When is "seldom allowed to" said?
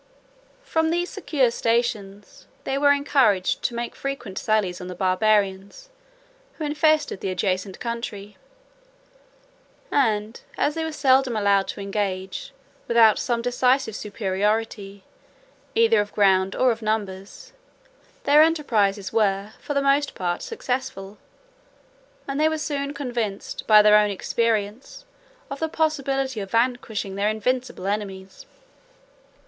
10.91-11.81